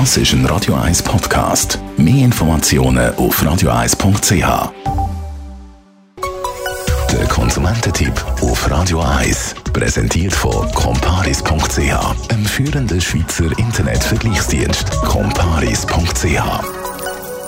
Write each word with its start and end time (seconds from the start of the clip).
Das 0.00 0.16
ist 0.16 0.32
ein 0.32 0.44
Radio 0.46 0.74
1 0.74 1.04
Podcast. 1.04 1.78
Mehr 1.96 2.24
Informationen 2.24 3.14
auf 3.14 3.40
radio1.ch. 3.40 4.72
Der 7.12 7.26
Konsumententipp 7.28 8.12
auf 8.42 8.68
Radio 8.68 9.00
1 9.02 9.54
präsentiert 9.72 10.32
von 10.32 10.68
comparis.ch, 10.72 12.28
einem 12.28 12.44
führenden 12.44 13.00
Schweizer 13.00 13.56
Internetvergleichsdienst. 13.56 14.90
comparis.ch 15.02 16.42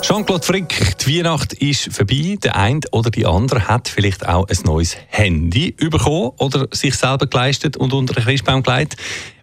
Jean-Claude 0.01 0.45
Frick, 0.45 0.97
die 0.99 1.17
Weihnacht 1.17 1.51
ist 1.51 1.93
vorbei. 1.93 2.37
Der 2.41 2.55
eine 2.55 2.79
oder 2.93 3.09
die 3.09 3.25
andere 3.25 3.67
hat 3.67 3.89
vielleicht 3.89 4.25
auch 4.25 4.47
ein 4.47 4.57
neues 4.63 4.95
Handy 5.07 5.73
bekommen 5.73 6.31
oder 6.37 6.69
sich 6.71 6.95
selber 6.95 7.27
geleistet 7.27 7.75
und 7.75 7.91
unter 7.91 8.13
den 8.13 8.23
Christbaum 8.23 8.63
gelegt. 8.63 8.95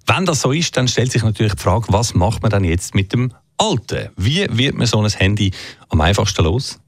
Wenn 0.07 0.27
das 0.27 0.43
so 0.43 0.53
ist, 0.53 0.77
dann 0.77 0.89
stellt 0.89 1.13
sich 1.13 1.23
natürlich 1.23 1.55
die 1.55 1.63
Frage, 1.63 1.87
was 1.89 2.15
macht 2.15 2.43
man 2.43 2.51
dann 2.51 2.65
jetzt 2.65 2.95
mit 2.95 3.13
dem 3.13 3.33
alten? 3.57 4.11
Wie 4.17 4.47
wird 4.51 4.75
man 4.75 4.87
so 4.87 5.01
ein 5.01 5.11
Handy 5.11 5.51
am 5.89 6.01
einfachsten 6.01 6.45
los? 6.45 6.79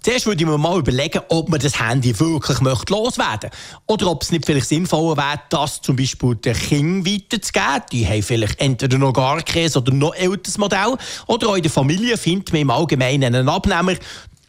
Zuerst 0.00 0.26
würde 0.26 0.42
ich 0.42 0.48
mir 0.48 0.56
mal 0.56 0.78
überlegen, 0.78 1.20
ob 1.28 1.48
man 1.48 1.58
das 1.58 1.80
Handy 1.80 2.18
wirklich 2.18 2.60
möchte 2.60 2.92
loswerden 2.92 3.50
möchte. 3.50 3.82
Oder 3.86 4.10
ob 4.10 4.22
es 4.22 4.30
nicht 4.30 4.46
vielleicht 4.46 4.68
sinnvoller 4.68 5.16
wäre, 5.16 5.40
das 5.50 5.82
zum 5.82 5.96
Beispiel 5.96 6.36
den 6.36 6.54
Kindern 6.54 7.06
weiterzugeben. 7.06 7.82
Die 7.92 8.06
haben 8.06 8.22
vielleicht 8.22 8.60
entweder 8.60 8.98
noch 8.98 9.12
gar 9.12 9.42
kein 9.42 9.70
oder 9.74 9.92
noch 9.92 10.14
älteres 10.14 10.56
Modell. 10.56 10.96
Oder 11.26 11.48
auch 11.48 11.56
in 11.56 11.62
der 11.62 11.70
Familie 11.70 12.16
findet 12.16 12.52
man 12.52 12.62
im 12.62 12.70
Allgemeinen 12.70 13.34
einen 13.34 13.48
Abnehmer, 13.48 13.94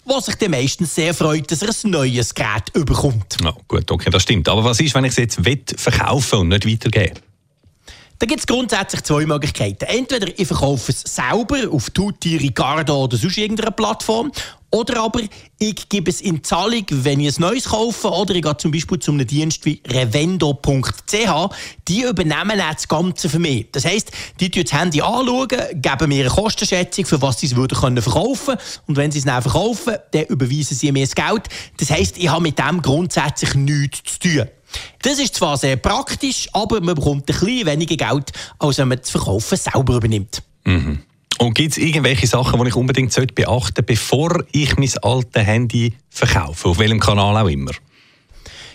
der 0.08 0.22
sich 0.22 0.36
dann 0.36 0.52
meistens 0.52 0.94
sehr 0.94 1.14
freut, 1.14 1.52
dass 1.52 1.64
er 1.64 1.70
ein 1.70 1.92
neues 1.92 2.36
Gerät 2.36 2.70
überkommt. 2.76 3.38
Ja, 3.44 3.54
gut, 3.68 3.90
okay, 3.90 4.12
das 4.12 4.24
stimmt. 4.24 4.48
Aber 4.50 4.64
was 4.64 4.80
ist, 4.80 4.94
wenn 4.94 5.06
ich 5.06 5.18
es 5.18 5.38
jetzt 5.38 5.82
verkaufen 5.82 6.40
und 6.40 6.50
nicht 6.50 6.68
weitergeben 6.68 7.20
da 8.20 8.26
gibt 8.26 8.42
es 8.42 8.48
grundsätzlich 8.48 9.02
zwei 9.04 9.26
Möglichkeiten. 9.26 9.86
Entweder 9.86 10.28
ich 10.38 10.46
verkaufe 10.46 10.92
es 10.92 11.02
selber 11.02 11.72
auf 11.72 11.90
Tutti, 11.90 12.36
Ricardo 12.36 13.06
oder 13.06 13.16
sonst 13.16 13.38
irgendeiner 13.38 13.72
Plattform. 13.72 14.30
Oder 14.72 15.02
aber 15.02 15.22
ich 15.58 15.88
gebe 15.88 16.12
es 16.12 16.20
in 16.20 16.44
Zahlung, 16.44 16.86
wenn 16.90 17.22
ich 17.22 17.38
ein 17.38 17.42
neues 17.42 17.70
kaufe. 17.70 18.10
Oder 18.10 18.36
ich 18.36 18.42
gehe 18.42 18.58
zum 18.58 18.72
Beispiel 18.72 19.00
zu 19.00 19.12
einem 19.12 19.26
Dienst 19.26 19.66
wie 19.66 19.82
revendo.ch. 19.88 21.56
Die 21.88 22.02
übernehmen 22.02 22.58
das 22.58 22.90
Ganze 22.90 23.30
für 23.30 23.40
mich. 23.40 23.68
Das 23.72 23.86
heisst, 23.86 24.12
die 24.42 24.52
schauen 24.54 24.64
das 24.66 24.74
Handy 24.74 25.02
anschauen, 25.02 25.48
geben 25.48 26.10
mir 26.10 26.26
eine 26.26 26.30
Kostenschätzung, 26.30 27.06
für 27.06 27.22
was 27.22 27.40
sie 27.40 27.48
es 27.48 27.56
würden 27.56 27.78
können 27.80 28.02
verkaufen 28.02 28.58
Und 28.86 28.98
wenn 28.98 29.12
sie 29.12 29.20
es 29.20 29.26
dann 29.26 29.42
verkaufen, 29.42 29.96
dann 30.12 30.26
überweisen 30.26 30.76
sie 30.76 30.92
mir 30.92 31.06
das 31.06 31.16
Geld. 31.16 31.48
Das 31.78 31.90
heisst, 31.90 32.18
ich 32.18 32.30
habe 32.30 32.44
mit 32.44 32.60
dem 32.60 32.82
grundsätzlich 32.82 33.56
nichts 33.56 34.20
zu 34.20 34.20
tun. 34.20 34.48
Das 35.02 35.20
ist 35.20 35.36
zwar 35.36 35.58
sehr 35.58 35.78
praktisch, 35.78 36.50
aber 36.54 36.82
man 36.82 36.96
bekommt 36.96 37.22
ein 37.22 37.26
bisschen 37.26 37.66
weniger 37.66 37.96
Geld, 37.96 38.32
als 38.60 38.78
wenn 38.78 38.88
man 38.90 39.00
das 39.00 39.10
Verkaufen 39.10 39.58
selber 39.58 39.96
übernimmt. 39.96 40.44
Mhm. 40.66 41.00
Und 41.40 41.54
gibt 41.54 41.72
es 41.72 41.78
irgendwelche 41.78 42.28
Sachen, 42.28 42.62
die 42.62 42.68
ich 42.68 42.76
unbedingt 42.76 43.14
beachten 43.34 43.46
sollte, 43.46 43.84
bevor 43.84 44.44
ich 44.52 44.76
mein 44.78 44.92
altes 45.02 45.44
Handy 45.44 45.94
verkaufe? 46.10 46.68
Auf 46.68 46.80
welchem 46.80 47.00
Kanal 47.00 47.38
auch 47.38 47.48
immer? 47.48 47.72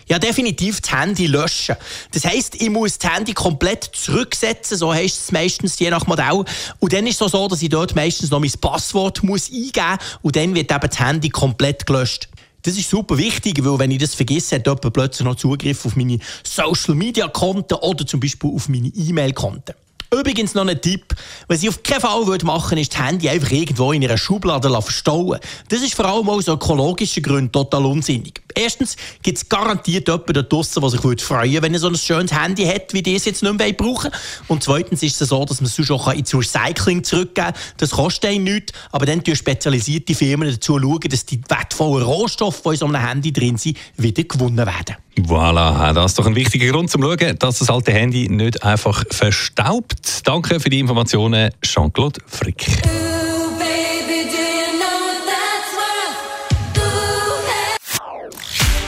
Ja, 0.07 0.19
definitiv 0.19 0.81
das 0.81 0.93
Handy 0.93 1.27
löschen. 1.27 1.77
Das 2.13 2.25
heisst, 2.25 2.61
ich 2.61 2.69
muss 2.69 2.99
das 2.99 3.11
Handy 3.11 3.33
komplett 3.33 3.85
zurücksetzen, 3.85 4.77
so 4.77 4.93
heisst 4.93 5.25
es 5.25 5.33
meistens, 5.33 5.79
je 5.79 5.91
nach 5.91 6.07
Modell. 6.07 6.45
Und 6.79 6.93
dann 6.93 7.07
ist 7.07 7.21
es 7.21 7.33
so, 7.33 7.49
dass 7.49 7.63
ich 7.63 7.71
dort 7.71 7.95
meistens 7.95 8.31
noch 8.31 8.41
mein 8.41 8.53
Passwort 8.61 9.23
muss 9.23 9.51
eingeben 9.51 9.99
muss 9.99 10.19
und 10.23 10.37
dann 10.37 10.55
wird 10.55 10.71
eben 10.71 10.89
das 10.89 11.01
Handy 11.01 11.31
komplett 11.31 11.87
gelöscht. 11.87 12.29
Das 12.65 12.79
ist 12.79 12.89
super 12.89 13.19
wichtig, 13.19 13.63
weil 13.63 13.79
wenn 13.79 13.91
ich 13.91 13.99
das 13.99 14.15
vergesse, 14.15 14.57
hat 14.57 14.67
jemand 14.67 14.91
plötzlich 14.95 15.27
noch 15.27 15.37
Zugriff 15.37 15.85
auf 15.85 15.97
meine 15.97 16.19
Social 16.43 16.95
Media 16.95 17.29
Konten 17.29 17.75
oder 17.75 18.07
zum 18.07 18.21
Beispiel 18.21 18.51
auf 18.55 18.71
meine 18.71 18.89
E-Mail-Konten. 18.89 19.75
Übrigens 20.11 20.55
noch 20.55 20.67
ein 20.67 20.81
Tipp. 20.81 21.15
Was 21.47 21.63
ich 21.63 21.69
auf 21.69 21.83
keinen 21.83 22.01
Fall 22.01 22.27
würde 22.27 22.47
machen 22.47 22.79
ist 22.79 22.95
das 22.95 23.03
Handy 23.03 23.29
einfach 23.29 23.51
irgendwo 23.51 23.93
in 23.93 24.03
einer 24.03 24.17
Schublade 24.17 24.71
verstauen. 24.81 25.41
Das 25.69 25.83
ist 25.83 25.95
vor 25.95 26.07
allem 26.07 26.27
aus 26.31 26.49
ökologischen 26.49 27.23
Gründen 27.23 27.53
total 27.53 27.85
unsinnig. 27.85 28.44
Erstens 28.55 28.97
gibt 29.23 29.39
es 29.39 29.49
garantiert 29.49 30.09
jemanden 30.09 30.33
da 30.33 30.43
draussen, 30.43 30.81
der 30.81 30.91
sich 30.91 31.01
freuen 31.01 31.19
würde, 31.19 31.63
wenn 31.63 31.75
er 31.75 31.81
so 31.81 31.89
ein 31.89 31.97
schönes 31.97 32.33
Handy 32.33 32.65
hat, 32.65 32.93
wie 32.93 33.03
das 33.03 33.25
jetzt 33.25 33.43
nicht 33.43 33.59
mehr 33.59 33.73
brauchen 33.73 34.11
Und 34.49 34.63
zweitens 34.63 35.03
ist 35.03 35.21
es 35.21 35.29
so, 35.29 35.45
dass 35.45 35.61
man 35.61 35.67
es 35.67 35.77
sonst 35.77 35.91
auch 35.91 36.13
ins 36.13 36.35
Recycling 36.35 37.03
zurückgeben 37.05 37.35
kann. 37.35 37.55
Das 37.79 37.91
kostet 37.91 38.31
einen 38.31 38.45
nichts, 38.45 38.73
aber 38.93 39.07
dann 39.07 39.23
tun 39.23 39.37
spezialisierte 39.37 40.15
Firmen 40.15 40.51
dazu 40.51 40.79
schauen, 40.79 41.01
dass 41.09 41.27
die 41.27 41.41
wertvollen 41.49 42.05
Rohstoffe, 42.05 42.63
die 42.63 42.71
in 42.71 42.77
so 42.77 42.87
einem 42.87 43.07
Handy 43.07 43.33
drin 43.33 43.57
sind, 43.57 43.77
wieder 43.97 44.23
gewonnen 44.23 44.57
werden. 44.57 44.97
Voilà, 45.17 45.93
das 45.93 46.13
ist 46.13 46.19
doch 46.19 46.27
ein 46.27 46.35
wichtiger 46.35 46.73
Grund 46.73 46.91
zum 46.91 47.03
Schauen, 47.03 47.39
dass 47.39 47.61
das 47.61 47.71
alte 47.71 47.93
Handy 47.93 48.29
nicht 48.29 48.63
einfach 48.65 49.05
verstaubt. 49.11 50.23
Danke 50.25 50.59
für 50.59 50.71
die 50.71 50.81
Informationen, 50.81 51.51
Jean-Claude 51.63 52.21
Frick. 52.27 52.67